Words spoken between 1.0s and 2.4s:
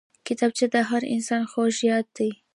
انسان خوږ یاد دی